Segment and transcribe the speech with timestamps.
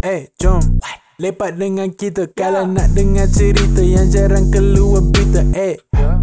[0.00, 0.80] Eh, jom.
[1.20, 2.24] Lepak dengan kita.
[2.32, 5.76] Kalau nak dengar cerita Yang jarang keluar berita Eh,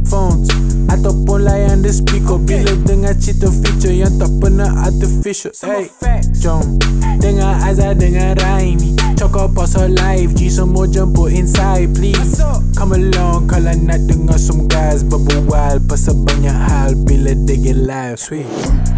[0.10, 0.50] phones
[0.90, 2.42] Ataupun layan the speaker.
[2.42, 5.94] Bila dengar cerita feature Yang tak pernah artificial Eh,
[6.42, 6.82] jom.
[7.22, 8.98] Dengar Azhar dengan Raimi.
[9.14, 10.34] Cakap pasal live.
[10.34, 12.42] G semua jemput inside please.
[12.74, 13.46] Come along.
[13.46, 18.50] Kalau nak dengar some guys Berbual pasal banyak hal Bila they get live Sweet.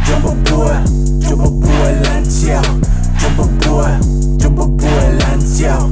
[0.08, 0.80] Jom berbual
[1.20, 2.64] Jom berbual lancar
[3.20, 4.00] Jom berbual
[4.40, 5.84] Jom berbual lancar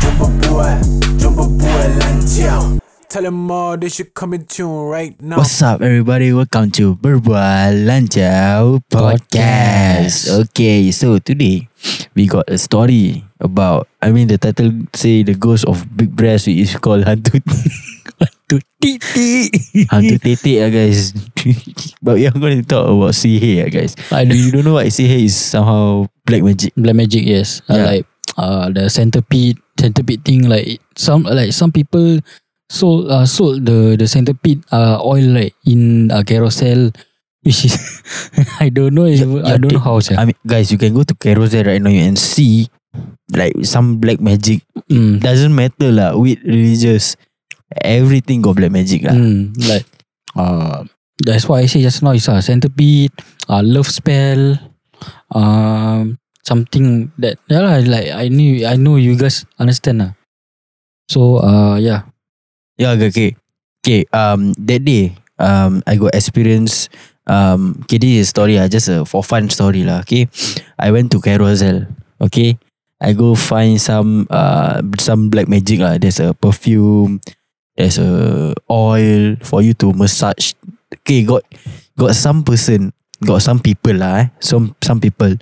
[0.00, 0.76] Jom berbual
[1.16, 2.60] Jom berbual lancar
[3.08, 6.32] Tell them all they should come in tune right now What's up, everybody?
[6.36, 10.28] Welcome to Berbual Lanjau Podcast.
[10.44, 11.70] Okay, so today
[12.12, 13.86] we got a story about.
[14.02, 17.38] I mean, the title say the ghost of big breast which is called hantu
[18.20, 19.56] hantu tetek
[19.94, 21.14] hantu tetek lah guys.
[22.04, 23.92] but we are going to talk about sihir lah guys.
[24.10, 25.36] I Do you don't know what sihir is?
[25.36, 26.72] Somehow black magic.
[26.76, 27.60] Black Magic, yes.
[27.68, 27.76] Yeah.
[27.76, 28.04] Uh, like
[28.40, 30.48] uh, the centipede, centipede thing.
[30.48, 32.20] Like some, like some people
[32.72, 36.90] sold uh, sold the the centipede uh, oil right in uh, carousel,
[37.44, 37.76] which is
[38.64, 39.04] I don't know.
[39.04, 40.00] If, Yeah, I don't know how.
[40.16, 42.68] I mean, guys, you can go to Carousel right now and see
[43.30, 44.64] like some black magic.
[44.88, 47.16] Mm, Doesn't matter lah with religious.
[47.82, 49.12] Everything got black magic lah.
[49.16, 49.84] mm, like
[50.38, 50.86] uh,
[51.22, 53.12] that's why I say just now is a uh, centipede,
[53.48, 54.58] uh, love spell,
[55.30, 60.12] um, something that yeah lah, like I knew I know you guys understand lah.
[61.06, 62.08] So uh yeah.
[62.74, 63.30] Yeah, okay, okay.
[63.84, 66.88] Okay, um, that day, um, I got experience,
[67.28, 70.24] um, okay, this is story lah, just a for fun story lah, okay.
[70.80, 71.86] I went to Carousel,
[72.18, 72.56] okay.
[72.96, 76.00] I go find some, uh, some black magic lah.
[76.00, 77.20] There's a perfume,
[77.76, 80.56] there's a oil for you to massage.
[81.02, 81.42] Okay, got,
[81.98, 82.92] got some person,
[83.24, 84.26] got some people lah, eh.
[84.40, 85.34] Some, some people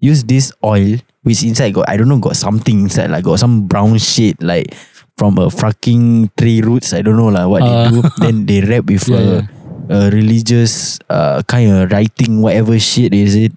[0.00, 3.66] use this oil, which inside got, I don't know, got something inside, like got some
[3.66, 4.74] brown shit, like,
[5.18, 6.92] from a fucking tree roots.
[6.94, 7.68] I don't know lah what Uh.
[7.68, 8.00] they do.
[8.24, 9.44] Then they wrap with Yeah,
[9.90, 13.52] a, a religious uh, kind of writing, whatever shit is it,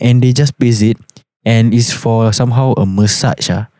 [0.00, 0.98] and they just paste it,
[1.46, 3.70] and it's for somehow a massage ah,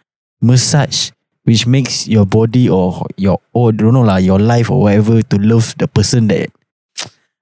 [0.41, 1.11] massage
[1.43, 5.37] which makes your body or your or don't know lah your life or whatever to
[5.41, 6.51] love the person that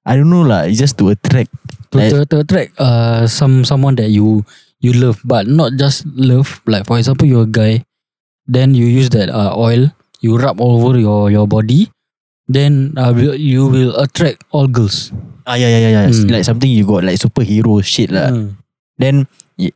[0.06, 0.70] I don't know lah.
[0.70, 1.50] It's just to attract.
[1.90, 4.46] to, Like- to, to attract uh some someone that you
[4.82, 7.82] you love but not just love like for example you're a guy
[8.46, 9.90] then you use that uh, oil
[10.20, 11.88] you rub all over your your body
[12.50, 15.10] then uh, you will attract all girls
[15.46, 16.06] Ah yeah yeah yeah yeah.
[16.10, 16.26] Mm.
[16.30, 18.34] Like something you got like superhero shit lah.
[18.34, 18.58] Mm.
[18.98, 19.14] Then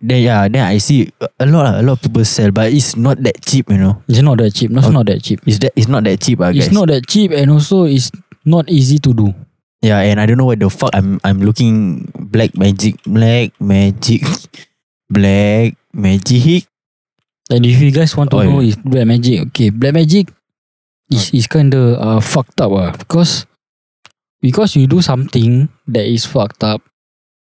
[0.03, 1.09] then yeah then I see
[1.39, 4.03] a lot a lot of people sell but it's not that cheap you know.
[4.11, 6.19] it's not that cheap no, it's Oh, not that cheap It's that it's not that
[6.21, 6.69] cheap ah guys.
[6.69, 8.11] it's not that cheap and also it's
[8.45, 9.31] not easy to do
[9.83, 14.23] Yeah, and I don't know what the fuck I'm I'm looking black magic, black magic,
[15.11, 16.69] black magic.
[17.51, 18.51] and if you guys want to Oil.
[18.51, 20.31] know if black magic okay black magic
[21.11, 23.47] is, is kind of uh, fucked up uh, because
[24.41, 26.83] because you do something that is fucked up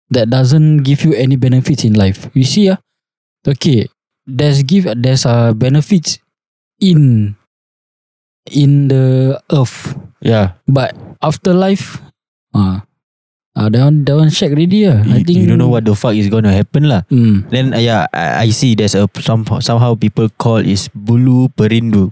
[0.09, 2.29] that doesn't give you any benefits in life.
[2.33, 2.79] You see, ah,
[3.43, 3.89] okay,
[4.25, 6.19] there's give there's uh, benefits
[6.79, 7.35] in
[8.47, 11.99] in the earth, Yeah, but afterlife,
[12.57, 12.81] ah,
[13.53, 14.89] uh, that one that one check already.
[14.89, 15.05] ah.
[15.05, 17.05] I think you don't know what the fuck is gonna happen lah.
[17.13, 17.45] Mm.
[17.53, 22.09] Then uh, yeah, I, I see there's a some somehow people call is bulu perindu.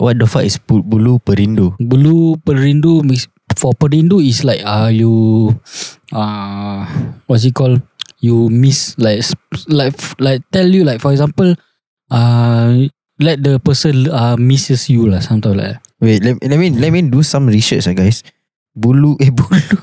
[0.00, 1.76] What the fuck is bu- bulu perindu?
[1.76, 3.04] Bulu perindu
[3.60, 5.52] for perindu is like uh you
[6.16, 6.88] uh
[7.28, 7.84] what's it called?
[8.20, 9.24] You miss like
[9.68, 11.56] like like tell you like for example
[12.12, 12.88] uh
[13.20, 15.84] let the person uh misses you lah something like that.
[16.00, 18.24] Wait, let, let me let me do some research ah guys.
[18.80, 19.76] Bulu eh bulu.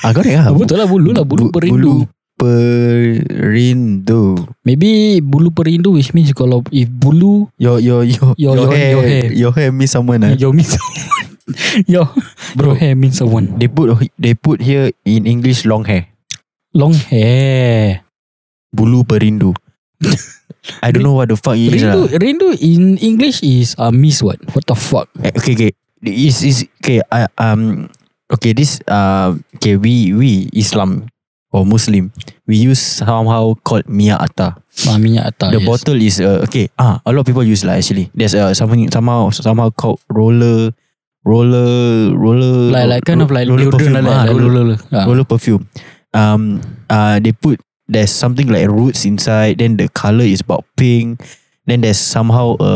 [0.00, 0.48] ah correct ah.
[0.48, 1.76] Ah, betul lah bulu lah bulu Bu- perindu.
[1.76, 1.96] Bulu
[2.36, 4.22] perindu.
[4.64, 9.04] Maybe bulu perindu which means kalau if bulu Your your your Your- your- hair your
[9.04, 9.24] hair.
[9.32, 10.32] your hair miss someone ah.
[10.34, 11.04] your means someone.
[11.92, 12.06] your
[12.56, 12.72] Bro.
[12.72, 13.52] your hair means someone.
[13.56, 16.08] They put they put here in English long hair.
[16.72, 18.04] Long hair.
[18.72, 19.52] Bulu perindu.
[20.84, 22.18] I don't know what the fuck it is Rindu lah.
[22.18, 24.36] rindu in English is uh, miss what?
[24.52, 25.06] What the fuck?
[25.22, 25.70] Eh, Okay, okay.
[26.02, 27.00] Is is okay.
[27.08, 27.88] I, um.
[28.32, 29.34] Okay, this uh.
[29.56, 31.06] Okay, we we Islam
[31.54, 32.12] or Muslim,
[32.46, 34.60] we use somehow called Mia Ata.
[34.84, 35.56] Ah, minyak atas.
[35.56, 35.68] the yes.
[35.68, 36.68] bottle is uh, okay.
[36.76, 38.12] Ah, a lot of people use lah actually.
[38.12, 40.76] There's uh something somehow somehow called roller,
[41.24, 42.68] roller, roller.
[42.76, 43.96] like like kind of like roller perfume.
[43.96, 44.36] like ah, that.
[44.36, 44.78] roller, Roller, roller.
[44.92, 45.04] Ah.
[45.08, 45.64] roller perfume.
[46.12, 46.60] Um,
[46.92, 47.56] uh, they put
[47.88, 49.64] there's something like roots inside.
[49.64, 51.24] Then the color is about pink.
[51.64, 52.72] Then there's somehow a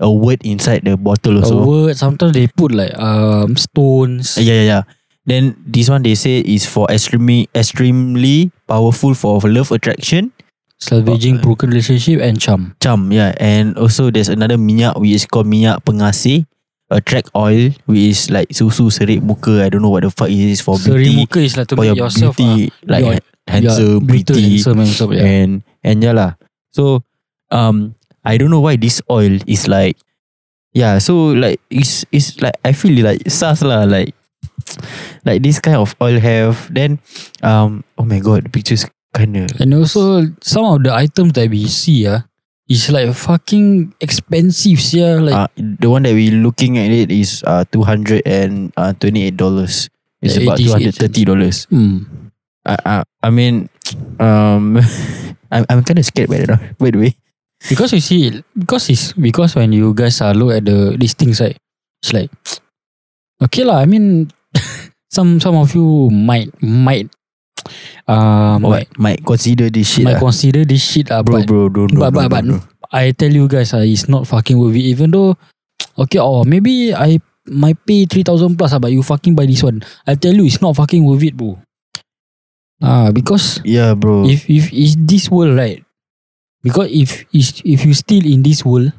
[0.00, 1.60] a word inside the bottle A also.
[1.64, 1.94] word.
[1.96, 4.36] Sometimes they put like um stones.
[4.36, 4.82] Uh, Yeah, yeah, yeah.
[5.28, 10.32] Then this one they say is for extremely extremely powerful for love attraction.
[10.80, 12.72] salvaging Uh, broken relationship and charm.
[12.80, 13.36] Charm, yeah.
[13.36, 16.48] And also there's another minyak which is called minyak pengasih.
[16.90, 19.62] Attract oil which is like susu serik muka.
[19.62, 21.20] I don't know what the fuck it is for Seri beauty.
[21.22, 24.50] muka is like to For make your yourself beauty, ah, like your- handsome, beautiful, pretty,
[24.58, 25.10] handsome and stuff.
[25.14, 25.22] Yeah.
[25.28, 25.50] and
[25.86, 26.30] and yeah lah.
[26.74, 27.04] So
[27.54, 27.94] um
[28.24, 29.96] I don't know why this oil is like
[30.72, 34.14] yeah so like it's it's like I feel like sus lah like
[35.26, 37.00] like this kind of oil have then
[37.42, 38.86] um oh my god the pictures
[39.16, 42.22] kinda And also some of the items that we see ah
[42.70, 47.42] is like fucking expensive yeah like uh, the one that we looking at it is
[47.42, 49.90] uh two hundred and uh twenty eight dollars.
[50.22, 51.64] It's about two hundred thirty dollars.
[51.66, 52.06] hmm.
[52.62, 52.94] I, I
[53.26, 53.66] I mean
[54.22, 54.78] um
[55.50, 56.78] I'm I'm kind of scared by that.
[56.78, 57.12] By the way,
[57.68, 61.40] because you see because it's because when you guys are look at the these things
[61.40, 61.56] right
[62.02, 62.30] it's like
[63.44, 64.30] okay lah I mean
[65.12, 67.10] some some of you might might
[68.08, 70.24] um might might consider this shit, might lah.
[70.32, 73.30] consider this shit ah bro, but bro, don't, but- don't, but- don't, but- I tell
[73.30, 75.36] you guys ah it's not fucking worth it even though
[76.00, 79.84] okay or maybe I might pay 3000 plus ah but you fucking buy this one
[80.08, 81.60] I tell you it's not fucking worth it bro
[82.82, 84.24] ah because Yeah, bro.
[84.26, 85.84] if if is this world right
[86.62, 88.92] because if is if you still in this world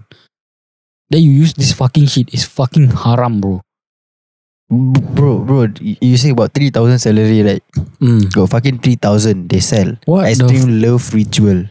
[1.09, 3.61] then you use this fucking shit it's fucking haram bro
[4.71, 7.63] bro, bro, you say about three thousand salary, right?
[7.99, 8.23] mm.
[8.31, 9.99] Got fucking three thousand they sell.
[10.07, 11.67] what the f- Extreme love ritual.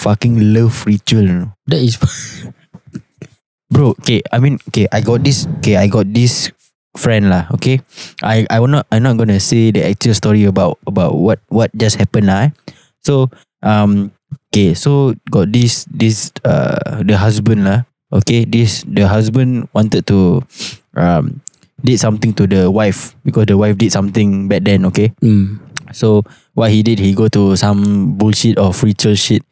[0.00, 1.22] Fucking love ritual.
[1.22, 1.52] you know.
[1.68, 2.00] that is
[3.74, 6.52] bro okay i mean okay i got this okay i got this
[6.94, 7.82] friend lah okay
[8.22, 11.74] i i will not i'm not gonna say the actual story about about what what
[11.74, 12.50] just happened lah eh.
[13.02, 13.26] so
[13.66, 14.14] um
[14.54, 17.82] okay so got this this uh the husband lah
[18.14, 20.38] okay this the husband wanted to
[20.94, 21.42] um
[21.82, 25.58] did something to the wife because the wife did something bad then okay mm.
[25.90, 26.22] so
[26.54, 29.42] what he did, he go to some bullshit or ritual shit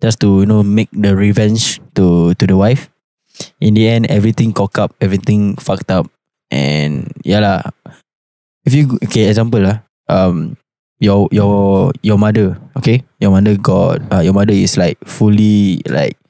[0.00, 2.88] just to you know make the revenge to to the wife.
[3.60, 6.08] In the end, everything cock up, everything fucked up,
[6.52, 7.60] and yeah lah.
[8.68, 9.80] If you okay, example lah,
[10.12, 10.59] um,
[11.00, 16.20] your your your mother, okay, your mother got uh, your mother is like fully like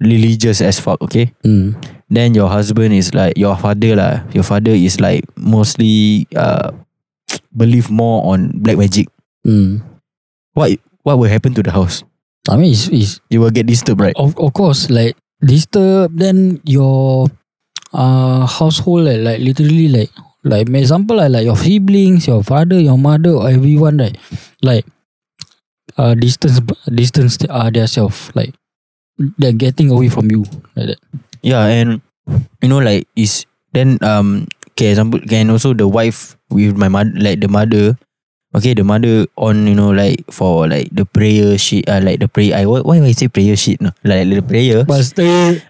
[0.00, 1.34] religious as fuck, okay.
[1.44, 1.74] Mm.
[2.08, 4.22] Then your husband is like your father lah.
[4.30, 6.70] Your father is like mostly uh
[7.56, 9.10] believe more on black magic.
[9.42, 9.82] Mm.
[10.54, 12.06] What what will happen to the house?
[12.46, 14.14] I mean it's, it's You will get disturbed, right?
[14.14, 17.26] of, of course like disturb then your
[17.92, 20.10] uh household like, like literally like
[20.46, 24.16] like example like, like your siblings your father your mother or everyone right?
[24.62, 24.86] Like
[25.98, 26.60] uh distance
[26.92, 28.54] distance uh their self like
[29.38, 30.44] they're getting away from you
[30.76, 31.00] like that.
[31.42, 32.00] Yeah, and
[32.62, 37.12] you know like is then um okay example can also the wife with my mother
[37.16, 37.96] like the mother
[38.54, 42.28] okay the mother on you know like for like the prayer shit uh, like the
[42.28, 43.90] prayer I why, why I say prayer shit no?
[44.04, 44.84] Like the prayer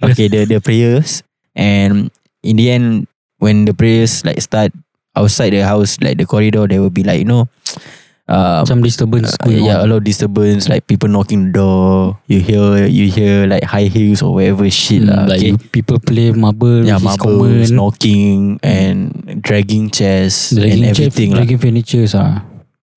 [0.02, 1.22] okay the the prayers.
[1.56, 2.10] And
[2.42, 4.72] in the end when the prayers like start
[5.16, 7.48] outside the house like the corridor there will be like you know
[8.28, 12.18] um, some disturbance uh, yeah, a on lot of disturbance, like people knocking the door.
[12.26, 15.22] You hear, you hear like high heels or whatever shit Mm, lah.
[15.30, 15.54] like okay?
[15.70, 19.14] people play marble yeah, marbles, common knocking and
[19.46, 21.36] dragging chairs dragging and chair- everything lah.
[21.46, 22.42] dragging furnitures ah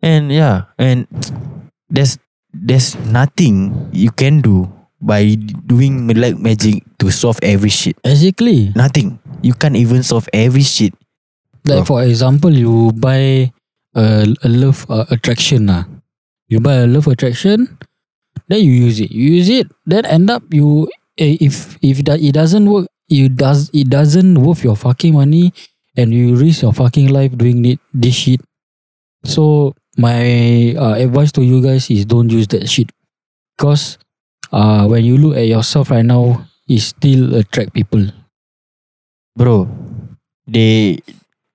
[0.02, 1.06] And yeah, and
[1.94, 2.18] there's
[2.50, 4.66] there's nothing you can do
[4.98, 5.38] by
[5.70, 8.00] doing like magic to solve every shit.
[8.02, 9.22] exactly Nothing.
[9.42, 10.94] You can't even solve every shit.
[11.66, 13.52] Like for example, you buy
[13.96, 15.86] a, a love uh, attraction lah.
[16.50, 17.78] You buy a love attraction,
[18.48, 19.12] then you use it.
[19.12, 23.30] You use it, then end up you eh, if if that it doesn't work, you
[23.30, 25.54] does it doesn't worth your fucking money,
[25.96, 28.42] and you risk your fucking life doing it this shit.
[29.24, 32.90] So my uh, advice to you guys is don't use that shit,
[33.58, 34.00] because
[34.52, 38.10] uh when you look at yourself right now, it still attract people.
[39.40, 39.68] Bro
[40.48, 41.00] they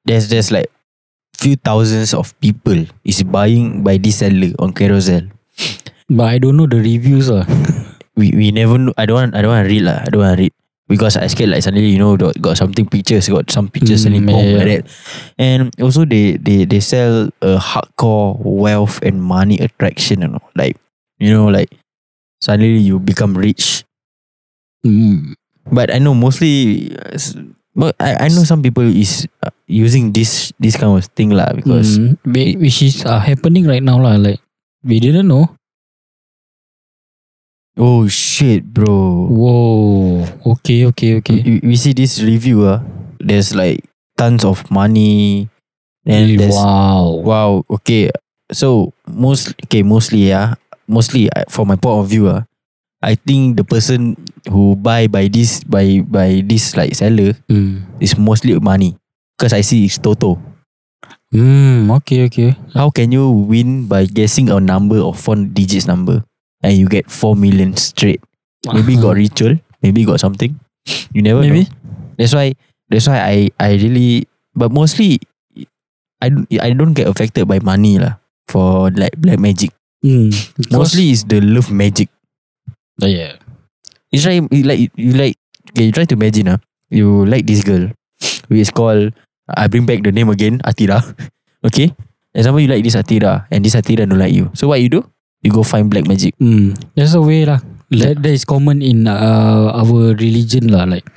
[0.04, 0.70] there's there's like
[1.38, 5.28] few thousands of people is buying by this seller on Carousel.
[6.08, 7.44] But I don't know the reviews ah.
[8.16, 8.94] We we never know.
[8.96, 9.98] I don't want I don't want to read lah.
[10.06, 10.54] I don't want to read
[10.86, 14.06] because I scared like suddenly you know got, got something pictures got some pictures Mm,
[14.06, 14.84] selling yeah, like that.
[15.42, 20.22] And also they they they sell a hardcore wealth and money attraction.
[20.22, 20.78] You know, like
[21.18, 21.74] you know like
[22.40, 23.82] suddenly you become rich.
[24.86, 25.34] Mm.
[25.72, 27.18] But I know mostly, uh,
[27.74, 31.52] but I I know some people is uh, using this this kind of thing lah
[31.54, 34.16] because Mm, whi- which is uh, happening right now lah.
[34.16, 34.40] Like
[34.86, 35.50] we didn't know.
[37.76, 39.26] oh shit, bro.
[39.30, 40.22] Whoa.
[40.58, 40.86] Okay.
[40.94, 41.18] Okay.
[41.18, 41.42] Okay.
[41.42, 42.80] We, we see this review ah.
[43.18, 43.82] There's like
[44.16, 45.48] tons of money.
[46.06, 47.16] And there's wow.
[47.24, 47.50] wow.
[47.80, 48.12] Okay,
[48.52, 50.54] so most okay mostly yeah.
[50.84, 52.44] mostly from my point of view ah,
[53.04, 54.16] I think the person
[54.48, 57.84] who buy by this by by this like seller Hmm.
[58.00, 58.96] is mostly money.
[59.36, 60.40] Because I see it's Toto.
[61.34, 61.90] Hmm.
[62.00, 62.26] Okay.
[62.30, 62.50] Okay.
[62.72, 66.22] How can you win by guessing a number of four digits number
[66.62, 68.22] and you get four million straight?
[68.72, 70.54] Maybe got ritual, maybe got something.
[71.12, 71.64] You never Maybe.
[71.68, 71.74] know.
[72.16, 72.54] That's why
[72.88, 75.18] that's why I I really but mostly
[76.22, 79.74] I don't I don't get affected by money lah for like black magic.
[80.04, 80.30] Hmm.
[80.70, 82.08] Mostly is the love magic.
[83.02, 83.38] Oh, yeah.
[84.14, 85.34] You try you like you like
[85.74, 86.58] okay, you try to imagine ah.
[86.90, 87.90] You like this girl.
[88.46, 89.10] Who is called
[89.48, 91.02] I bring back the name again, Atira.
[91.64, 91.96] Okay?
[92.36, 94.52] Example you like this Atira and this Atira don't like you.
[94.52, 95.00] So what you do?
[95.40, 96.36] You go find black magic.
[96.36, 96.76] Hmm.
[96.94, 97.60] There's a way lah.
[97.88, 100.84] That, that is common in uh, our religion lah.
[100.84, 101.08] Like,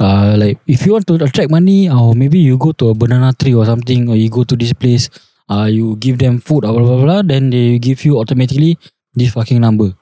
[0.00, 3.36] uh, like if you want to attract money, or maybe you go to a banana
[3.36, 5.12] tree or something, or you go to this place,
[5.52, 7.20] uh, you give them food, or blah blah blah.
[7.20, 8.78] Then they give you automatically
[9.12, 9.92] this fucking number.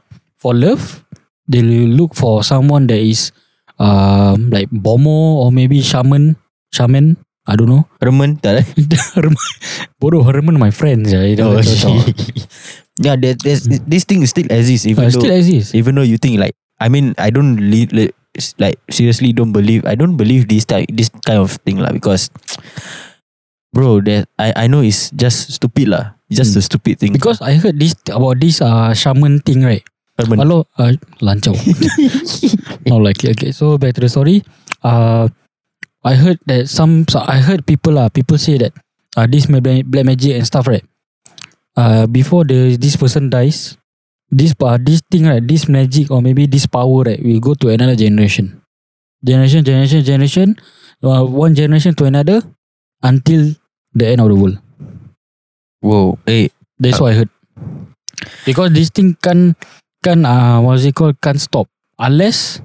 [0.41, 1.05] For love,
[1.45, 3.29] they will look for someone that is,
[3.77, 6.41] um, like bomo or maybe shaman,
[6.73, 7.21] shaman.
[7.45, 7.85] I don't know.
[8.05, 8.67] Remen tak eh?
[10.01, 11.21] Bodoh Herman my friends ya.
[11.45, 11.59] Oh,
[13.05, 15.75] yeah, there, there's, this thing still exists even Uh, though still exists.
[15.75, 18.15] even though you think like I mean I don't li- li-
[18.61, 22.29] like seriously don't believe I don't believe this type this kind of thing lah because
[23.75, 26.61] bro that I I know it's just stupid lah just Hmm.
[26.61, 29.83] a stupid thing Because I heard this about this uh shaman thing right.
[30.21, 30.39] Herman.
[30.39, 30.93] Hello, uh,
[31.25, 31.57] lancau.
[32.87, 33.33] Not likely.
[33.33, 34.45] Okay, so back to the story.
[34.85, 35.29] Uh,
[36.05, 37.09] I heard that some.
[37.09, 38.09] So I heard people lah.
[38.09, 38.73] people say that
[39.17, 40.85] uh, this black magic and stuff right.
[41.77, 43.77] Uh, before the this person dies,
[44.29, 47.69] this uh, this thing right, this magic or maybe this power right, will go to
[47.73, 48.61] another generation.
[49.25, 50.49] Generation, generation, generation.
[51.03, 52.43] Uh, one generation to another
[53.03, 53.57] until
[53.95, 54.59] the end of the world.
[55.81, 57.31] Whoa hey That's what I heard.
[58.45, 59.57] Because this thing can
[60.03, 61.21] can uh what's it called?
[61.21, 61.69] Can't stop.
[61.99, 62.61] Unless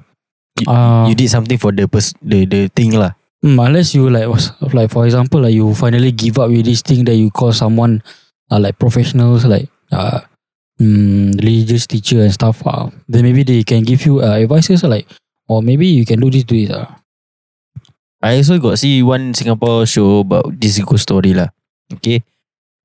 [0.60, 3.12] you, uh you did something for the pers- the the thing lah.
[3.44, 6.80] mm, unless you like was like for example like you finally give up with this
[6.82, 8.02] thing that you call someone
[8.50, 10.20] uh, like professionals like uh
[10.80, 15.06] mm, religious teacher and stuff uh, then maybe they can give you uh, advices like
[15.48, 16.88] or maybe you can do this do it uh.
[18.22, 21.52] I also got see one Singapore show about this ghost story lah.
[21.92, 22.24] Okay.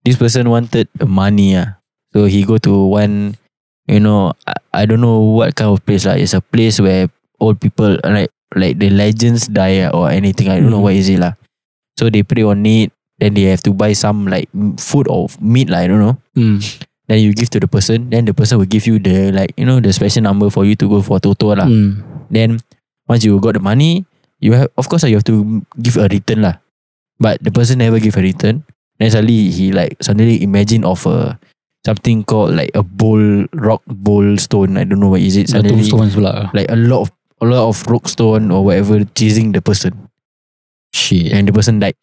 [0.04, 1.80] This person wanted money ah.
[2.14, 3.40] So he go to one
[3.88, 7.10] you know I, I don't know what kind of place lah it's a place where
[7.40, 10.88] old people like like the legends die or anything I don't know Mm.
[10.92, 11.34] what is it lah
[11.98, 14.50] so they pray on it then they have to buy some like
[14.82, 16.60] food or meat lah I don't know mm.
[17.08, 19.66] then you give to the person then the person will give you the like you
[19.66, 22.02] know the special number for you to go for toto lah Mm.
[22.32, 22.50] then
[23.10, 24.06] once you got the money,
[24.40, 26.64] you have of course you have to give a return lah.
[27.20, 28.64] But the person never give a return.
[29.04, 31.36] Then suddenly he like suddenly imagine of a
[31.86, 34.78] something called like a bowl rock bowl stone.
[34.78, 35.48] I don't know what is it.
[35.48, 37.12] The Suddenly pula like a lot of
[37.42, 40.10] a lot of rock stone or whatever chasing the person,
[40.94, 41.96] shit and the person died.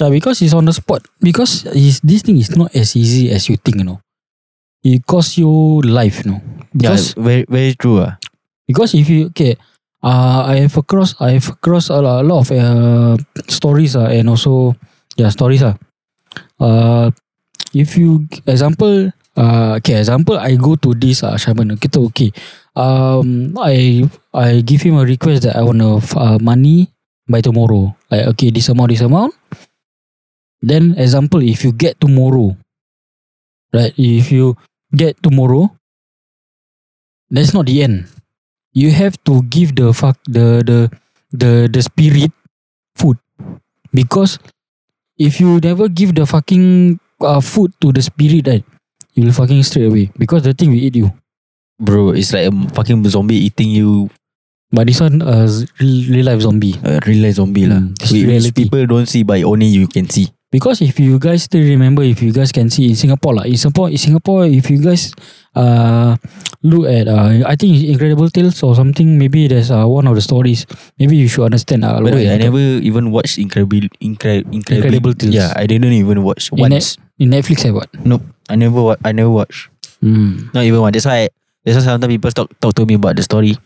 [0.00, 1.04] Yeah, because it's on the spot.
[1.20, 4.00] Because is this thing is not as easy as you think, you know.
[4.84, 6.40] It costs you life, you know.
[6.72, 8.16] Because yeah, very very true ah.
[8.68, 9.56] because if you okay,
[10.04, 13.16] uh, I have across I have across a lot, a lot of uh,
[13.48, 14.76] stories uh, and also
[15.16, 15.74] yeah stories uh.
[16.60, 17.10] Uh,
[17.72, 22.32] if you example uh, okay example I go to this uh, shaman kita okay.
[22.78, 26.90] Um I I give him a request that I want to uh, money
[27.28, 27.94] by tomorrow.
[28.10, 29.34] Like okay this amount this amount.
[30.62, 32.58] Then example if you get tomorrow
[33.70, 34.56] right if you
[34.90, 35.70] get tomorrow
[37.30, 38.08] that's not the end.
[38.72, 40.78] You have to give the fuck the the
[41.32, 42.32] the the spirit
[42.96, 43.18] food.
[43.92, 44.38] Because
[45.18, 48.64] if you never give the fucking uh, food to the spirit right
[49.14, 51.10] you will fucking straight away because the thing will eat you
[51.80, 54.10] Bro, it's like a fucking zombie eating you.
[54.74, 57.78] but this one uh, is real, life zombie A real life zombie lah.
[57.78, 60.26] Mm, it's Which people don't see, but only you can see.
[60.50, 63.54] because if you guys still remember if you guys can see in Singapore lah in
[63.60, 65.12] Singapore in Singapore if you guys
[65.54, 66.16] uh
[66.64, 70.24] look at uh I think Incredible Tales or something maybe there's uh, one of the
[70.24, 70.64] stories
[70.98, 74.88] maybe you should understand uh, By the way, I never even watched Incredible Incre- Incredible,
[74.88, 75.36] Incredible Tales.
[75.36, 76.96] Yeah, I didn't even watch once.
[76.96, 78.22] in Netflix I what Nope.
[78.48, 79.68] I never wa- I never watch.
[80.00, 80.48] hmm.
[80.54, 80.92] Not even one.
[80.92, 81.28] That's why
[81.64, 83.56] that's why sometimes people talk talk to me about the story.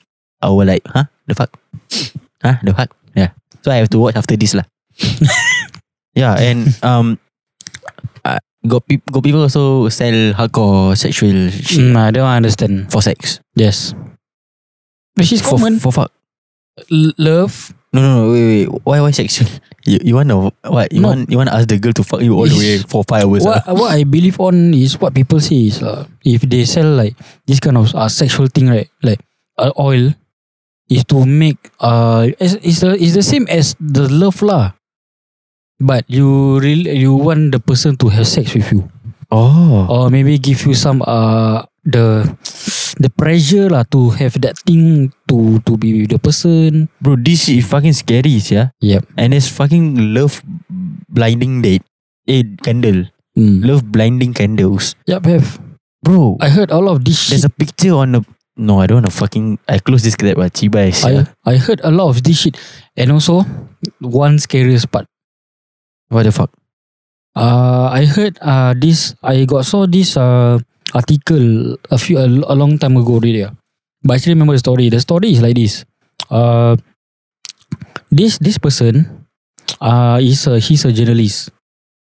[0.40, 1.04] I will like, huh?
[1.28, 1.54] The fuck?
[2.42, 2.56] huh?
[2.64, 2.90] The fuck?
[3.14, 3.30] Yeah.
[3.62, 4.64] So I have to watch after this lah.
[6.18, 7.18] yeah, and um,
[8.24, 13.00] uh, got peop- got people also sell hardcore sexual shit Mm, I don't understand for
[13.02, 13.38] sex.
[13.54, 13.94] yes
[15.14, 16.10] which is For, common for fuck.
[16.90, 18.80] L- love No, no, no, wait, wait.
[18.84, 19.48] Why, why sexual?
[19.84, 20.92] You, you want to what?
[20.94, 21.08] You No.
[21.12, 23.24] want, you want to ask the girl to fuck you all the way for five
[23.26, 23.42] hours?
[23.44, 23.74] what ah?
[23.74, 27.18] what I believe on is what people say is uh, if they sell like
[27.50, 29.18] this kind of uh, sexual thing right like
[29.58, 30.14] uh, oil
[30.88, 34.70] is to make uh is is the is the same as the love lah
[35.82, 38.86] but you really you want the person to have sex with you
[39.34, 42.24] Oh, or maybe give you some uh the
[43.00, 47.48] the pressure lah to have that thing to to be with the person bro, this
[47.48, 48.70] is fucking scary, yeah.
[48.80, 50.42] yep And it's fucking love
[51.08, 51.82] blinding date.
[52.28, 53.10] Eh, candle.
[53.34, 53.66] mm.
[53.66, 55.58] Love blinding candles, yep have
[56.06, 56.38] bro.
[56.38, 58.22] I heard all of this there's shit a picture on the.
[58.54, 59.58] No, I don't want to fucking.
[59.66, 60.92] I close this crap, but chibai.
[61.02, 62.60] I, I heard a lot of this shit
[62.94, 63.42] and also
[63.98, 65.08] one scariest part
[66.12, 66.52] What the fuck?
[67.34, 69.16] Uh, I heard uh this.
[69.24, 70.60] I got saw this uh
[70.94, 73.52] article a few a, a long time ago ah.
[74.02, 74.90] But I still remember the story.
[74.90, 75.84] The story is like this.
[76.30, 76.76] Uh,
[78.10, 79.26] this this person,
[79.80, 81.50] uh, is a he's a journalist.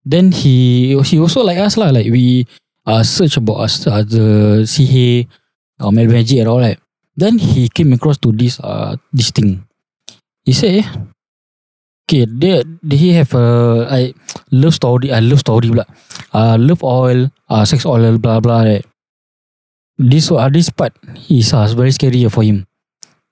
[0.06, 1.90] Then he he also like us lah.
[1.90, 2.46] Like we
[2.86, 5.26] uh search about us uh, the CH
[5.82, 6.78] or Mel Magic and all that.
[7.16, 9.66] Then he came across to this uh this thing.
[10.46, 10.86] He eh,
[12.06, 14.14] okay, they, they he have a I
[14.52, 15.12] love story.
[15.12, 15.86] I love story pula.
[16.34, 18.62] Uh, love oil, uh, sex oil, blah blah.
[18.64, 18.86] Right.
[19.98, 20.94] This uh, this part
[21.30, 22.66] is uh, very scary for him.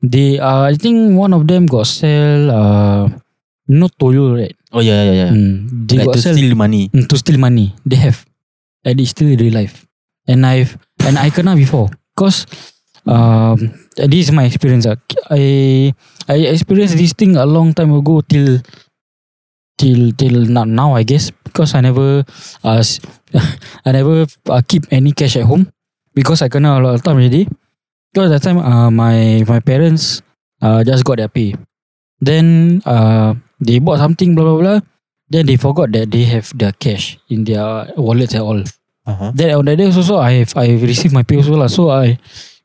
[0.02, 3.10] They uh, I think one of them got sell uh,
[3.68, 4.56] not toyol right.
[4.72, 5.32] Oh yeah, yeah, yeah.
[5.32, 6.90] Mm, they like got to sell steal money.
[6.90, 7.76] Mm, to steal money.
[7.86, 8.26] They have,
[8.84, 9.86] and it's still in real life.
[10.28, 12.48] And I've and I kena before, cause
[13.08, 13.58] um,
[13.96, 14.86] this is my experience.
[14.86, 14.98] ah.
[15.30, 15.94] I
[16.30, 18.60] I experienced this thing a long time ago till
[19.78, 22.24] till till now, now I guess because I never
[22.64, 23.00] uh, s-
[23.86, 25.70] I never uh, keep any cash at home
[26.14, 27.48] because I kena a lot of time already.
[28.14, 30.22] Because that time uh, my my parents
[30.62, 31.56] uh, just got their pay.
[32.22, 34.80] Then uh, they bought something blah blah blah.
[35.30, 38.62] Then they forgot that they have their cash in their wallets and all.
[39.06, 39.32] Uh-huh.
[39.36, 41.68] Then on that day also I have I received my pay also lah.
[41.68, 42.20] So I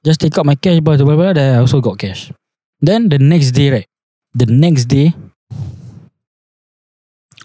[0.08, 1.36] just take out my cash blah blah blah.
[1.36, 2.32] Then I also got cash.
[2.80, 3.88] Then the next day right,
[4.32, 5.12] the next day,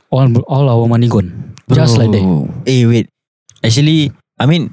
[0.07, 1.59] all all our money gone.
[1.67, 2.23] Just like that.
[2.23, 2.47] Bro.
[2.63, 3.11] Eh, wait.
[3.59, 4.71] Actually, I mean.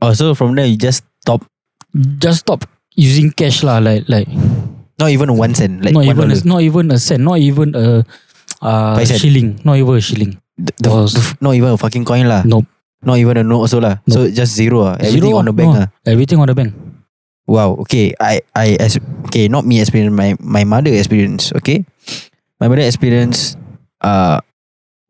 [0.00, 1.44] Oh, so from there you just stop.
[2.16, 2.64] Just stop
[2.96, 3.84] using cash lah.
[3.84, 4.28] Like like
[5.00, 5.80] Not even one cent.
[5.80, 7.24] Like not one even a, not even a cent.
[7.24, 8.04] Not even a
[8.60, 9.20] uh, Five cent.
[9.20, 9.48] shilling.
[9.64, 10.32] Not even a shilling.
[10.60, 12.44] The, the, the, not even a fucking coin lah.
[12.44, 12.68] Nope.
[13.00, 13.98] Not even a note also lah.
[14.08, 14.96] So just zero ah.
[15.00, 15.80] Everything Zero on the bank No.
[15.84, 15.86] ah.
[16.04, 16.76] Everything on the bank.
[17.48, 17.80] Wow.
[17.88, 18.12] Okay.
[18.20, 18.76] I I
[19.32, 19.48] okay.
[19.48, 20.12] Not me experience.
[20.12, 21.50] My my mother experience.
[21.56, 21.82] Okay.
[22.60, 23.56] My mother experience.
[24.00, 24.40] Uh,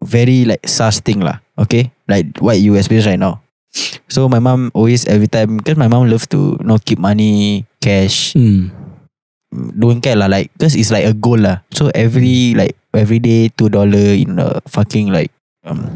[0.02, 1.42] very like sus thing lah.
[1.58, 1.90] Okay.
[2.08, 3.42] Like what you experience right now.
[4.10, 7.66] So my mom always every time because my mom love to you know keep money
[7.78, 8.74] cash Hmm.
[9.50, 11.62] don't care lah like because it's like a goal lah.
[11.74, 15.30] So every like every day two dollar in a fucking like
[15.66, 15.94] um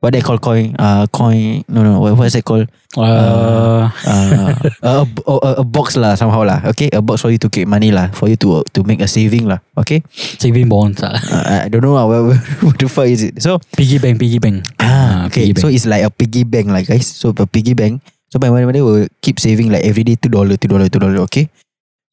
[0.00, 2.68] what they call coin uh coin no no what what's it called?
[2.98, 4.50] Uh, uh,
[4.82, 6.90] a, a, a, a box lah somehow lah okay?
[6.90, 9.46] A box for you to keep money lah for you to to make a saving
[9.46, 10.02] lah okay?
[10.10, 11.14] Saving bonds lah.
[11.14, 12.34] uh, I don't know lah what,
[12.66, 13.38] what the fuck is it?
[13.38, 14.66] So Piggy bank, piggy bank.
[14.82, 15.52] ah, okay.
[15.52, 15.76] piggy so bank.
[15.78, 17.06] it's like a piggy bank lah guys.
[17.06, 18.02] So a piggy bank.
[18.32, 21.22] So my mother will keep saving like every day two dollar two dollar two dollar
[21.30, 21.46] okay?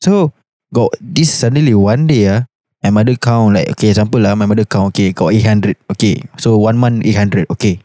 [0.03, 0.35] So
[0.69, 2.45] got this suddenly one day ah
[2.83, 6.57] my mother count like okay example lah my mother count okay got 800 okay so
[6.57, 7.81] one month 800 okay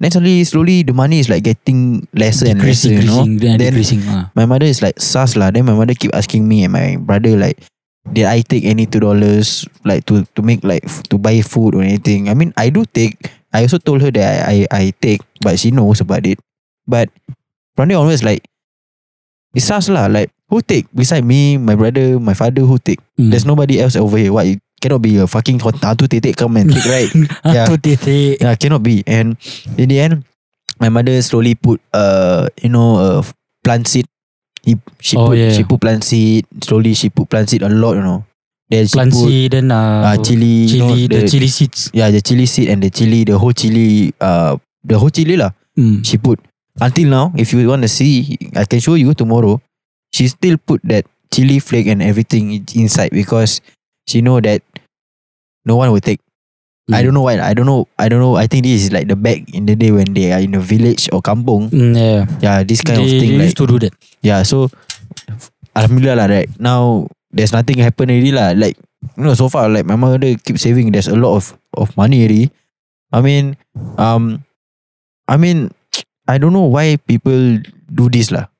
[0.00, 3.72] then suddenly slowly the money is like getting lesser and lesser you know then Then-
[3.72, 4.02] decreasing.
[4.10, 4.30] ah.
[4.34, 5.54] my mother is like sus lah.
[5.54, 7.62] Then my mother keep asking me and my brother like,
[8.10, 11.86] did I take any two dollars like to to make like to buy food or
[11.86, 12.26] anything?
[12.26, 13.30] I mean, I do take.
[13.54, 16.42] I also told her that I I, I take, but she knows about it.
[16.90, 17.08] But
[17.78, 18.42] from there onwards, like
[19.54, 20.10] it's sus lah.
[20.10, 23.02] Like who take beside me, my brother, my father, who take?
[23.18, 23.34] Mm.
[23.34, 24.30] There's nobody else over here.
[24.46, 27.10] It cannot be a fucking hantu tetek come and take right?
[27.50, 27.66] yeah.
[27.66, 28.38] Tu titik.
[28.38, 29.02] Yeah, cannot be.
[29.10, 29.34] And
[29.74, 30.22] in the end,
[30.78, 33.20] my mother slowly put uh you know uh
[33.66, 34.06] plant seed.
[34.62, 35.50] He she Oh, put yeah.
[35.50, 36.46] she put plant seed.
[36.62, 37.98] Slowly she put plant seed a lot.
[37.98, 38.22] You know.
[38.70, 41.90] Then she put Plansi then uh, uh, chili, you know, chili, the, chili seeds.
[41.92, 45.52] Yeah, the chili seed and the chili, the whole chili, uh, the whole chili lah.
[45.76, 46.00] Mm.
[46.00, 46.40] She put
[46.80, 47.26] until now.
[47.36, 49.60] If you want to see, I can show you tomorrow.
[50.14, 53.58] She still put that chili flake and everything inside because
[54.06, 54.62] she know that
[55.66, 56.22] no one will take.
[56.86, 57.04] I Mm.
[57.08, 57.40] don't know why.
[57.40, 57.88] I don't know.
[57.98, 58.36] I don't know.
[58.38, 60.60] I think this is like the back in the day when they are in a
[60.62, 61.72] village or kampung.
[61.72, 62.20] Mm, yeah.
[62.44, 63.30] Yeah, this kind they, of thing.
[63.34, 63.96] they Like used to do that.
[64.22, 64.68] yeah, so
[65.74, 66.28] Alhamdulillah lah.
[66.30, 68.52] Right now, there's nothing happen already lah.
[68.54, 68.78] Like
[69.18, 70.92] you know, so far like my mother keep saving.
[70.94, 72.52] There's a lot of of money already.
[73.10, 73.56] I mean,
[73.98, 74.44] um,
[75.26, 75.72] I mean,
[76.28, 78.52] I don't know why people do this lah.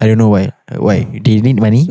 [0.00, 0.52] I don't know why.
[0.76, 1.90] Why they need money?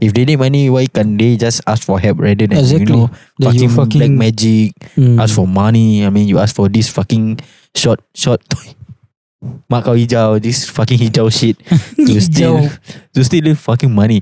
[0.00, 2.92] If they need money, why can't they just ask for help rather than Exactly.
[2.92, 3.08] you
[3.40, 5.16] know you fucking, black magic, Mm.
[5.22, 6.04] ask for money.
[6.04, 7.40] I mean, you ask for this fucking
[7.74, 8.42] short short.
[9.70, 11.56] Mak kau hijau, this fucking hijau shit
[11.96, 12.66] to steal
[13.14, 14.20] to steal the fucking money.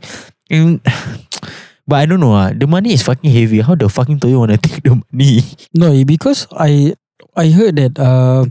[0.51, 0.79] And,
[1.89, 3.61] but I don't know ah, the money is fucking heavy.
[3.65, 5.43] How the fucking Toyol wanna take the money?
[5.75, 6.95] No, because I
[7.35, 8.47] I heard that uh,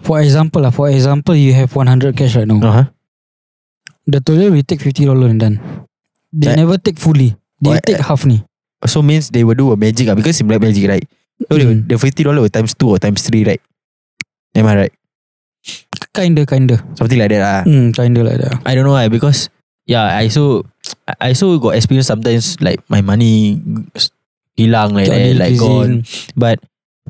[0.00, 2.60] for example, lah, for example, you have 100 cash right now.
[2.62, 2.86] Uh-huh.
[4.06, 5.56] The toilet will take fifty dollar and done.
[6.32, 7.36] They That- never take fully.
[7.62, 8.44] They What- take half ni.
[8.84, 11.06] So means they will do a magic ah because it's black magic, right?
[11.48, 11.88] So Mm.
[11.88, 13.60] the fifty dollar times two or times three, right?
[14.54, 14.94] Am I right?
[16.12, 16.76] Kinda, kinda.
[17.00, 17.62] Something like that ah.
[17.64, 18.60] Hmm, kinda like that.
[18.68, 19.48] I don't know why because
[19.88, 20.68] yeah, I so
[21.18, 23.56] I so got experience sometimes like my money
[24.54, 26.04] hilang like that, like gone.
[26.36, 26.60] But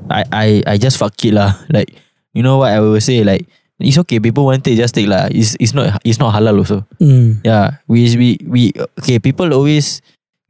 [0.08, 1.58] I I I just fuck it lah.
[1.68, 1.90] Like
[2.32, 3.44] you know what I will say like
[3.80, 4.20] it's okay.
[4.20, 5.26] People want it, just take lah.
[5.30, 6.86] It's it's not it's not halal also.
[7.02, 7.42] Hmm.
[7.44, 8.60] Yeah, we we we
[9.02, 9.18] okay.
[9.18, 10.00] People always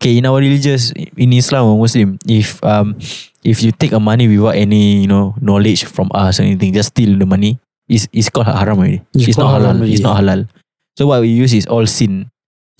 [0.00, 2.18] okay in our religious in Islam or Muslim.
[2.28, 2.96] If um
[3.44, 6.92] if you take a money without any you know knowledge from us or anything, just
[6.92, 7.56] steal the money.
[7.88, 9.04] It's it's called haram already.
[9.12, 9.76] It's It's, not halal.
[9.76, 10.48] haram It's not halal.
[10.96, 12.30] So what we use is all sin.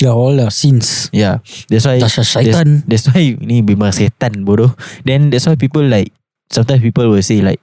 [0.03, 1.09] Yeah, all sins.
[1.15, 1.39] Yeah,
[1.71, 2.83] that's why Dasar syaitan.
[2.89, 4.75] that's why ni memang setan bodoh.
[5.07, 6.11] Then that's why people like
[6.51, 7.63] sometimes people will say like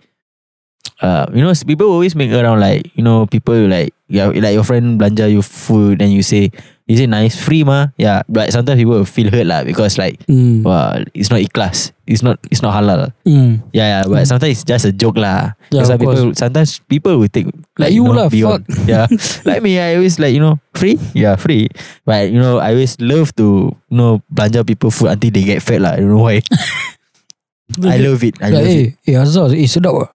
[1.02, 4.64] uh you know people always make around like you know people like yeah like your
[4.66, 6.50] friend belanja you food and you say
[6.92, 7.40] is it nice?
[7.40, 7.88] Free ma?
[7.96, 10.60] Yeah but sometimes people will feel hurt lah because like Hmm.
[10.62, 11.96] wow it's not ikhlas.
[12.04, 13.16] It's not it's not halal.
[13.24, 13.64] Hmm.
[13.72, 15.56] yeah yeah but sometimes it's just a joke lah.
[15.72, 16.20] Yeah, That's why of course.
[16.20, 17.48] people sometimes people will take
[17.80, 18.68] Like you know, lah, beyond.
[18.86, 19.08] yeah.
[19.48, 21.00] Like me I always like you know free?
[21.16, 21.72] Yeah free.
[22.04, 25.64] But you know I always love to you know belanja people food until they get
[25.64, 25.96] fat lah.
[25.96, 26.44] I don't know why.
[27.88, 28.36] I love it.
[28.44, 28.90] I Like, love it.
[29.08, 30.10] eh, eh Azhar, eh sedap ah.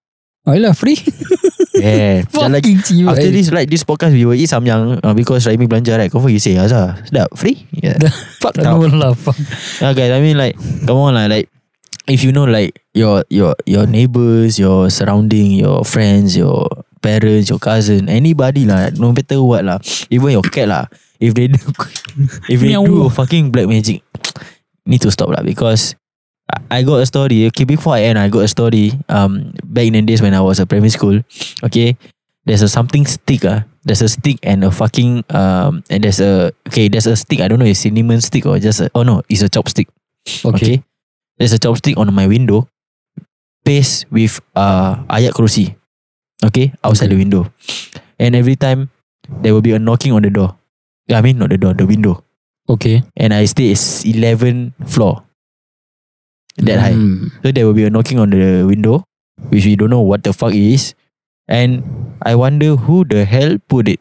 [0.47, 0.97] Ah, lah free.
[1.77, 3.09] yeah Macam like, Fucking jiwa.
[3.13, 3.35] After eh.
[3.35, 6.41] this like this podcast we will eat samyang uh, because Raimi belanja right confirm you
[6.41, 7.99] say Azhar sedap free yeah
[8.41, 9.37] fuck No lah, fuck.
[9.83, 10.13] Yeah, guys.
[10.15, 10.57] I mean, like,
[10.87, 11.29] come on, lah.
[11.29, 11.53] Like,
[12.09, 16.65] if you know, like, your your your neighbors, your surrounding, your friends, your
[17.05, 19.79] parents, your cousin, anybody lah, no matter what lah,
[20.09, 20.85] even your cat lah,
[21.21, 21.61] if they do,
[22.53, 24.01] if they do fucking black magic,
[24.89, 25.95] need to stop lah because.
[26.71, 27.47] I- got a story.
[27.51, 28.93] Okay, before I end, I got a story.
[29.09, 31.23] Um, back in the days when I was a primary school.
[31.65, 31.97] Okay,
[32.47, 33.45] there's a something stick.
[33.45, 37.41] Ah, there's a stick and a fucking um, and there's a okay, there's a stick.
[37.43, 39.91] I don't know, it's cinnamon stick or just a, oh no, it's a chopstick.
[40.45, 40.55] Okay.
[40.55, 40.77] Okay.
[41.39, 42.69] There's a chopstick on my window.
[43.67, 45.75] Paste with uh ayat kursi.
[46.47, 46.71] Okay.
[46.87, 47.19] Outside Okay.
[47.19, 47.51] the window.
[48.23, 48.89] And every time
[49.43, 50.55] there will be a knocking on the door.
[51.11, 52.23] I mean not the door, the window.
[52.71, 53.03] Okay.
[53.19, 55.26] And I stay is 11 floor.
[56.59, 56.93] That high.
[56.97, 57.29] Hmm.
[57.45, 59.05] So there will be a knocking on the window,
[59.51, 60.95] which we don't know what the fuck it is.
[61.49, 61.85] And
[62.23, 64.01] I wonder who the hell put it.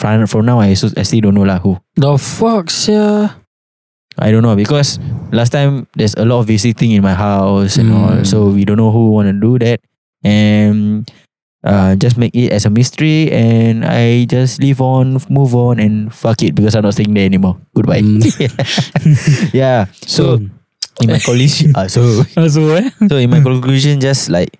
[0.00, 1.76] From, from now I, I still don't know lah who.
[1.96, 3.34] The fuck, sia.
[4.18, 4.98] I don't know because
[5.30, 8.26] last time there's a lot of visiting in my house and all, Mm.
[8.26, 9.78] so we don't know who want to do that,
[10.26, 11.06] and
[11.62, 16.10] uh, just make it as a mystery, and I just live on, move on, and
[16.14, 17.58] fuck it because I'm not staying there anymore.
[17.74, 18.02] Goodbye.
[18.02, 18.26] Mm.
[19.54, 19.86] yeah.
[20.06, 20.42] So
[21.00, 22.90] in my conclusion, uh, so so eh?
[23.08, 24.50] so in my conclusion, just like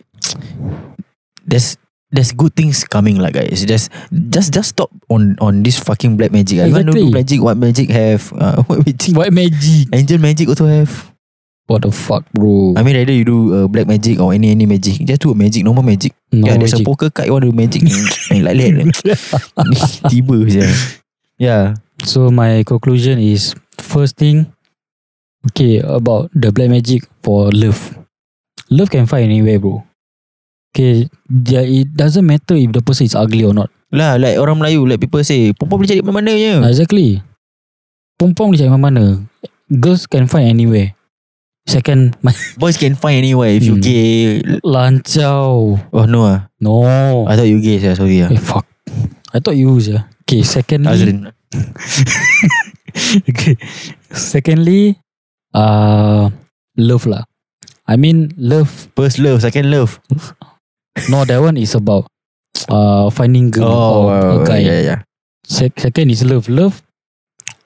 [1.46, 1.77] there's
[2.11, 3.64] there's good things coming lah guys.
[3.64, 3.90] Just
[4.33, 6.61] just just stop on on this fucking black magic.
[6.61, 7.12] I want to do Exactly.
[7.12, 7.38] magic.
[7.42, 8.22] What magic have?
[8.33, 9.12] Uh, what magic?
[9.16, 9.88] What magic?
[9.92, 11.12] Angel magic also have.
[11.68, 12.72] What the fuck, bro?
[12.81, 15.05] I mean, either you do uh, black magic or any any magic.
[15.05, 16.16] Just do a magic, normal magic.
[16.33, 16.87] no yeah, there's a magic.
[16.88, 17.29] poker card.
[17.29, 17.85] You want to do magic?
[18.33, 18.88] and like that.
[20.09, 20.64] Tiba je.
[21.37, 21.77] Yeah.
[22.09, 24.48] So my conclusion is first thing,
[25.46, 27.94] okay, about the black magic for love.
[28.70, 29.85] Love can find anywhere, bro.
[30.74, 33.70] Okay, it doesn't matter if the person is ugly or not.
[33.88, 36.53] Lah, like orang Melayu, like people say, perempuan boleh cari mana-mana je.
[36.68, 37.09] Exactly.
[38.20, 39.05] Perempuan boleh cari mana-mana.
[39.72, 40.92] Girls can find anywhere.
[41.68, 43.85] Second, my Boys can find anywhere if you Hmm.
[43.85, 44.40] gay.
[44.64, 45.77] lancau.
[45.92, 46.48] Oh no ah.
[46.61, 46.85] No.
[47.29, 47.77] I thought you gay.
[47.81, 48.33] Yeah, sorry ah.
[48.33, 48.64] Eh, fuck.
[49.33, 50.09] I thought you yeah.
[50.24, 50.88] Okay, secondly.
[50.92, 51.33] Azrin.
[53.29, 53.57] okay.
[54.12, 54.96] Secondly,
[55.55, 56.31] uh,
[56.77, 57.25] love lah.
[57.89, 58.89] I mean, love.
[58.97, 60.01] First love, second love.
[61.09, 62.07] No, that one is about
[62.69, 64.61] uh finding girl or a guy.
[64.61, 64.99] Oh, yeah, yeah.
[65.47, 66.49] Sec- second is love.
[66.51, 66.83] Love.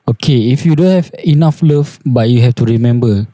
[0.07, 3.27] Okay, if you don't have enough love, but you have to remember,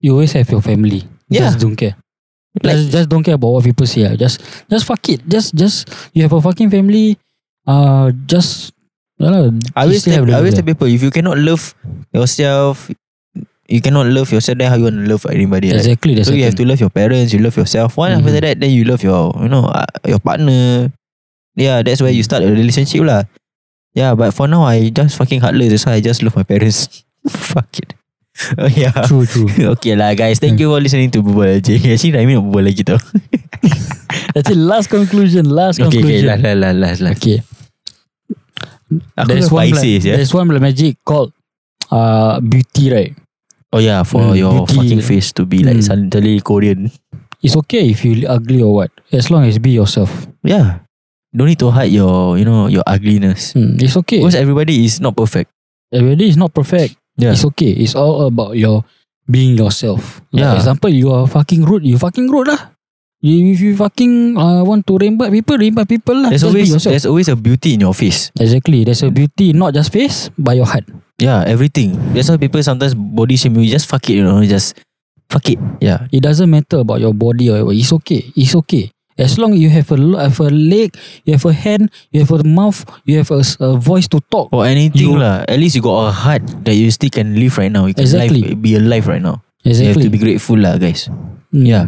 [0.00, 1.06] you always have your family.
[1.30, 1.50] Yeah.
[1.50, 1.96] Just don't care.
[2.62, 4.06] Like- just, just don't care about what people say.
[4.10, 4.14] ah.
[4.18, 5.22] Just, just fuck it.
[5.26, 7.16] Just, just you have a fucking family.
[7.66, 8.74] Uh, just.
[9.20, 11.74] Lah, I you always tell, I always tell people if you cannot love
[12.12, 12.90] yourself,
[13.70, 14.58] you cannot love yourself.
[14.58, 15.70] Then how you want to love anybody?
[15.70, 15.78] Right?
[15.78, 16.14] Exactly.
[16.18, 17.96] That's So you have to love your parents, you love yourself.
[17.96, 18.42] One after Mhm.
[18.42, 20.90] that, then you love your, you know, uh, your partner.
[21.54, 23.22] Yeah, that's where you start a relationship lah.
[23.94, 25.70] Yeah, but for now I just fucking heartless.
[25.70, 27.06] That's why I just love my parents.
[27.54, 27.94] Fuck it.
[28.56, 28.94] Oh yeah.
[29.04, 29.50] True, true.
[29.76, 30.38] okay lah guys.
[30.38, 31.82] Thank you for listening to Bubble LJ.
[31.92, 32.96] Actually Raimi nak berbual lagi tau.
[34.32, 34.56] That's it.
[34.56, 35.50] Last conclusion.
[35.50, 35.98] Last okay, okay.
[35.98, 36.26] conclusion.
[36.30, 37.18] Last, last, last, last, last.
[37.20, 37.38] Okay.
[39.18, 41.30] Aku There's one, there's one magic called
[41.90, 43.12] uh, beauty, right?
[43.70, 44.74] Oh yeah, for Mm, your beauty.
[44.74, 45.86] fucking face to be like Mm.
[45.86, 46.90] suddenly Korean.
[47.40, 50.26] It's okay if you ugly or what, as long as be yourself.
[50.44, 50.84] Yeah.
[51.30, 53.54] Don't need to hide your, you know, your ugliness.
[53.54, 54.18] Hmm, it's okay.
[54.18, 55.48] Because everybody is not perfect.
[55.94, 56.98] Everybody is not perfect.
[57.16, 57.30] Yeah.
[57.32, 57.70] It's okay.
[57.70, 58.82] It's all about your
[59.30, 60.18] being yourself.
[60.34, 60.54] Like Yeah.
[60.58, 61.86] example, you are fucking rude.
[61.86, 62.74] You fucking rude lah.
[63.22, 66.34] You- If you fucking uh, want to rembat people, rembat people lah.
[66.34, 68.34] There's Just always there's always a beauty in your face.
[68.34, 68.82] Exactly.
[68.82, 70.84] There's a beauty, not just face, but your heart.
[71.20, 71.92] Yeah, everything.
[72.16, 73.68] That's why people sometimes body shame you.
[73.68, 74.40] Just fuck it, you know.
[74.42, 74.72] Just
[75.28, 75.60] fuck it.
[75.80, 76.08] Yeah.
[76.10, 77.76] It doesn't matter about your body or whatever.
[77.76, 78.24] It's okay.
[78.34, 78.88] It's okay.
[79.20, 80.96] As long you have a have a leg,
[81.28, 84.48] you have a hand, you have a mouth, you have a voice to talk.
[84.48, 85.44] Or anything You- lah.
[85.44, 87.84] At least you got a heart that you still can live right now.
[87.84, 88.56] You can Exactly.
[88.56, 89.44] live, be alive right now.
[89.60, 91.12] You have to be grateful lah, guys.
[91.52, 91.66] Mm.
[91.68, 91.86] Yeah.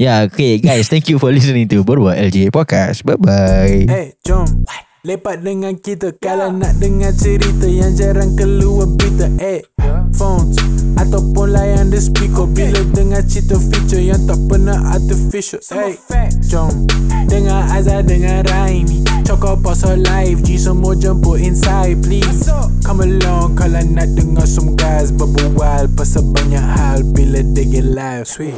[0.00, 0.88] Yeah, okay, guys.
[0.88, 3.04] thank you for listening to Berbual LJ Podcast.
[3.04, 3.84] Bye bye.
[3.84, 4.64] Hey, jom
[5.00, 9.64] Lepak dengan kita Kalau nak dengar cerita Yang jarang keluar berita Eh,
[10.12, 10.60] phones
[11.00, 12.44] Ataupun layan the speaker.
[12.44, 15.96] Bila dengar cerita feature Yang tak pernah artificial Hey,
[16.44, 16.84] jom.
[17.32, 19.00] Dengar Azhar dengan Raimi.
[19.24, 22.44] Cakap pasal live G semua jemput inside please.
[22.84, 28.28] Come along Kalau nak dengar some guys Berbual pasal banyak hal Bila they get live
[28.28, 28.52] Sweet.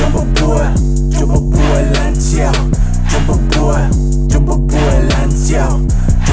[0.00, 0.72] Jom berbual
[1.12, 2.56] Jom berbual lancar
[3.12, 3.84] Jom berbual
[4.32, 5.23] Jom berbual lancar
[5.54, 5.86] Jom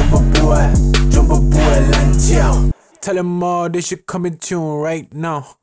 [0.09, 0.73] berbual
[1.13, 5.60] Jom berbual lancar Tell them all they should come in tune right now